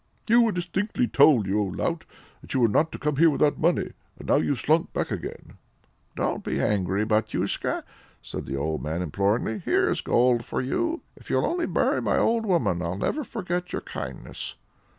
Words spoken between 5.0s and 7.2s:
again." "Don't be angry,